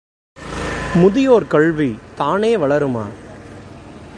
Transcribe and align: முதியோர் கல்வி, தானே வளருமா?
முதியோர் 0.95 1.47
கல்வி, 1.47 1.97
தானே 2.15 2.57
வளருமா? 2.57 3.03